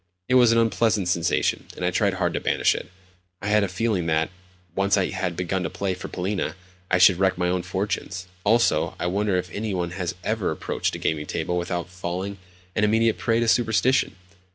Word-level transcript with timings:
It 0.27 0.33
was 0.33 0.51
an 0.51 0.57
unpleasant 0.57 1.07
sensation, 1.09 1.67
and 1.75 1.85
I 1.85 1.91
tried 1.91 2.15
hard 2.15 2.33
to 2.33 2.39
banish 2.39 2.73
it. 2.73 2.89
I 3.39 3.49
had 3.49 3.63
a 3.63 3.67
feeling 3.67 4.07
that, 4.07 4.31
once 4.73 4.97
I 4.97 5.11
had 5.11 5.35
begun 5.35 5.61
to 5.61 5.69
play 5.69 5.93
for 5.93 6.07
Polina, 6.07 6.55
I 6.89 6.97
should 6.97 7.19
wreck 7.19 7.37
my 7.37 7.49
own 7.49 7.61
fortunes. 7.61 8.25
Also, 8.43 8.95
I 8.99 9.05
wonder 9.05 9.35
if 9.37 9.51
any 9.51 9.75
one 9.75 9.91
has 9.91 10.15
ever 10.23 10.49
approached 10.49 10.95
a 10.95 10.97
gaming 10.97 11.27
table 11.27 11.55
without 11.55 11.87
falling 11.87 12.39
an 12.75 12.83
immediate 12.83 13.19
prey 13.19 13.41
to 13.41 13.47
superstition? 13.47 14.15